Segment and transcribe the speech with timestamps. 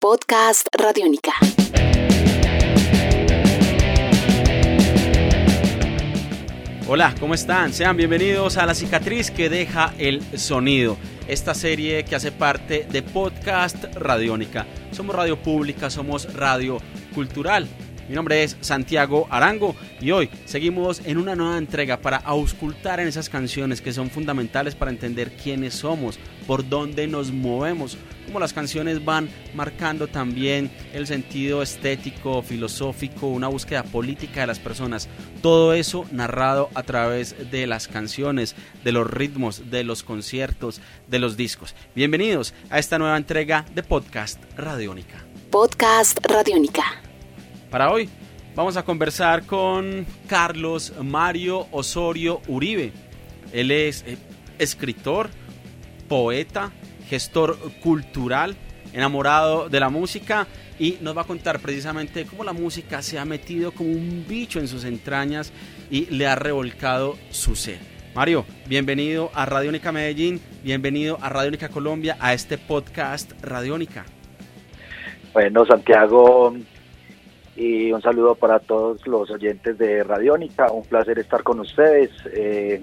[0.00, 1.32] Podcast Radiónica.
[6.88, 7.74] Hola, ¿cómo están?
[7.74, 10.96] Sean bienvenidos a La cicatriz que deja el sonido.
[11.28, 14.66] Esta serie que hace parte de Podcast Radiónica.
[14.90, 16.78] Somos radio pública, somos radio
[17.14, 17.68] cultural.
[18.08, 23.06] Mi nombre es Santiago Arango y hoy seguimos en una nueva entrega para auscultar en
[23.06, 27.96] esas canciones que son fundamentales para entender quiénes somos, por dónde nos movemos,
[28.30, 34.60] cómo las canciones van marcando también el sentido estético, filosófico, una búsqueda política de las
[34.60, 35.08] personas.
[35.42, 38.54] Todo eso narrado a través de las canciones,
[38.84, 41.74] de los ritmos, de los conciertos, de los discos.
[41.96, 45.24] Bienvenidos a esta nueva entrega de Podcast Radiónica.
[45.50, 46.84] Podcast Radiónica.
[47.68, 48.08] Para hoy
[48.54, 52.92] vamos a conversar con Carlos Mario Osorio Uribe.
[53.52, 54.18] Él es eh,
[54.60, 55.30] escritor,
[56.08, 56.70] poeta,
[57.10, 58.54] gestor cultural,
[58.92, 60.46] enamorado de la música
[60.78, 64.60] y nos va a contar precisamente cómo la música se ha metido como un bicho
[64.60, 65.52] en sus entrañas
[65.90, 67.78] y le ha revolcado su ser.
[68.14, 74.04] Mario, bienvenido a Radiónica Medellín, bienvenido a Radiónica Colombia, a este podcast Radiónica.
[75.32, 76.54] Bueno, Santiago,
[77.56, 80.70] y un saludo para todos los oyentes de Radiónica.
[80.70, 82.10] Un placer estar con ustedes.
[82.32, 82.82] Eh,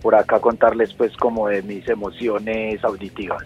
[0.00, 3.44] por acá contarles pues como de mis emociones auditivas.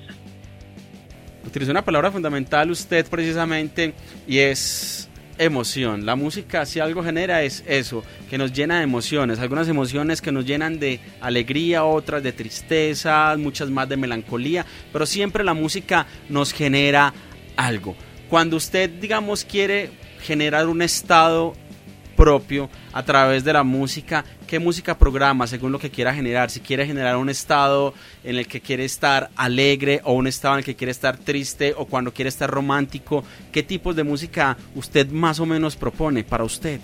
[1.47, 3.93] Utilizó una palabra fundamental usted precisamente
[4.27, 6.07] y es emoción.
[6.07, 9.39] La música si algo genera es eso, que nos llena de emociones.
[9.39, 15.07] Algunas emociones que nos llenan de alegría, otras de tristeza, muchas más de melancolía, pero
[15.07, 17.13] siempre la música nos genera
[17.57, 17.95] algo.
[18.29, 21.55] Cuando usted, digamos, quiere generar un estado
[22.15, 26.61] propio a través de la música, qué música programa según lo que quiera generar, si
[26.61, 30.65] quiere generar un estado en el que quiere estar alegre o un estado en el
[30.65, 35.41] que quiere estar triste o cuando quiere estar romántico, qué tipos de música usted más
[35.41, 36.81] o menos propone para usted.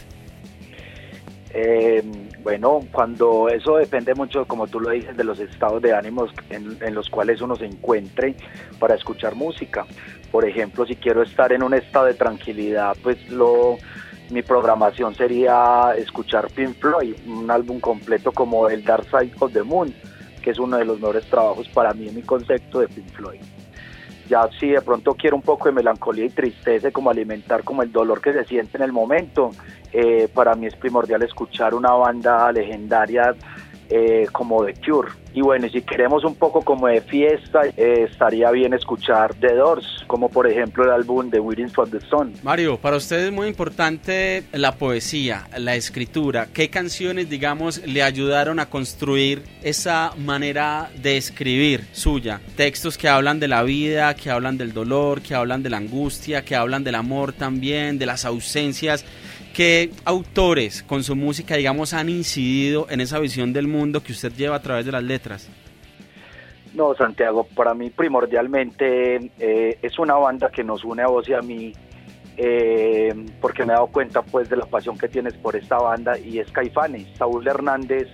[1.53, 2.03] Eh,
[2.44, 6.78] bueno, cuando eso depende mucho, como tú lo dices, de los estados de ánimos en,
[6.81, 8.37] en, los cuales uno se encuentre
[8.78, 9.84] para escuchar música.
[10.31, 13.78] Por ejemplo, si quiero estar en un estado de tranquilidad, pues lo,
[14.31, 19.63] mi programación sería escuchar Pink Floyd, un álbum completo como el Dark Side of the
[19.63, 19.93] Moon,
[20.43, 23.41] que es uno de los mejores trabajos para mí en mi concepto de Pink Floyd.
[24.29, 27.91] Ya si de pronto quiero un poco de melancolía y tristeza, como alimentar como el
[27.91, 29.51] dolor que se siente en el momento,
[29.93, 33.35] eh, para mí es primordial escuchar una banda legendaria
[33.91, 35.11] eh, como The Cure.
[35.33, 40.05] Y bueno, si queremos un poco como de fiesta, eh, estaría bien escuchar The Doors,
[40.06, 42.33] como por ejemplo el álbum The Waiting for the Sun.
[42.43, 46.49] Mario, para usted es muy importante la poesía, la escritura.
[46.53, 52.41] ¿Qué canciones, digamos, le ayudaron a construir esa manera de escribir suya?
[52.56, 56.45] Textos que hablan de la vida, que hablan del dolor, que hablan de la angustia,
[56.45, 59.05] que hablan del amor también, de las ausencias.
[59.60, 64.32] ¿Qué autores con su música, digamos, han incidido en esa visión del mundo que usted
[64.32, 65.50] lleva a través de las letras?
[66.72, 71.34] No, Santiago, para mí primordialmente eh, es una banda que nos une a vos y
[71.34, 71.75] a mí,
[72.38, 76.19] eh, porque me he dado cuenta pues de la pasión que tienes por esta banda
[76.19, 77.09] y es Caifanes.
[77.19, 78.09] Saúl Hernández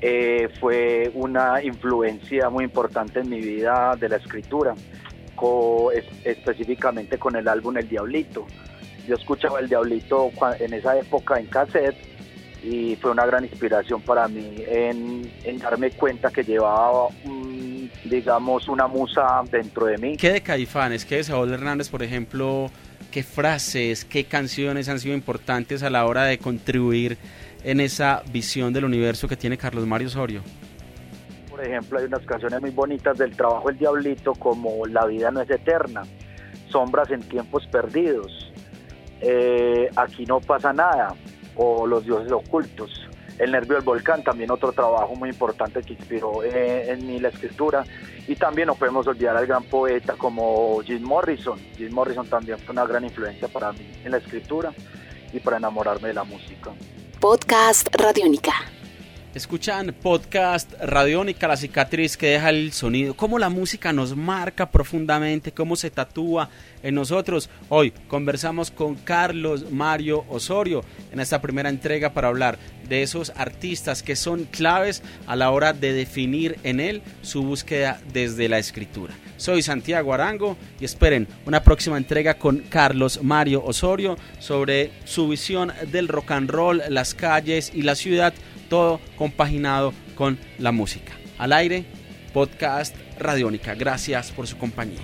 [0.00, 4.74] eh, fue una influencia muy importante en mi vida de la escritura,
[6.24, 8.46] específicamente con el álbum El Diablito
[9.06, 11.96] yo escuchaba El Diablito en esa época en cassette
[12.62, 17.08] y fue una gran inspiración para mí en, en darme cuenta que llevaba,
[18.04, 20.16] digamos, una musa dentro de mí.
[20.16, 22.70] ¿Qué de Caifanes, qué de Saúl Hernández, por ejemplo,
[23.10, 27.16] qué frases, qué canciones han sido importantes a la hora de contribuir
[27.64, 30.42] en esa visión del universo que tiene Carlos Mario Osorio?
[31.50, 35.40] Por ejemplo, hay unas canciones muy bonitas del trabajo El Diablito como La vida no
[35.40, 36.02] es eterna,
[36.68, 38.39] Sombras en tiempos perdidos,
[39.20, 41.14] eh, aquí no pasa nada,
[41.56, 42.90] o Los dioses ocultos.
[43.38, 47.28] El nervio del volcán, también otro trabajo muy importante que inspiró eh, en mí la
[47.28, 47.84] escritura.
[48.28, 51.58] Y también no podemos olvidar al gran poeta como Jim Morrison.
[51.76, 54.72] Jim Morrison también fue una gran influencia para mí en la escritura
[55.32, 56.70] y para enamorarme de la música.
[57.18, 58.52] Podcast Radiónica.
[59.32, 65.52] Escuchan podcast Radiónica, la cicatriz que deja el sonido, cómo la música nos marca profundamente,
[65.52, 66.50] cómo se tatúa
[66.82, 67.48] en nosotros.
[67.68, 70.82] Hoy conversamos con Carlos Mario Osorio
[71.12, 75.72] en esta primera entrega para hablar de esos artistas que son claves a la hora
[75.72, 79.14] de definir en él su búsqueda desde la escritura.
[79.36, 85.72] Soy Santiago Arango y esperen una próxima entrega con Carlos Mario Osorio sobre su visión
[85.92, 88.34] del rock and roll, las calles y la ciudad
[88.70, 91.12] todo compaginado con la música.
[91.36, 91.84] Al aire,
[92.32, 93.74] podcast Radiónica.
[93.74, 95.02] Gracias por su compañía.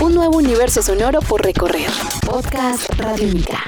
[0.00, 1.90] Un nuevo universo sonoro por recorrer.
[2.24, 3.64] Podcast Radiónica.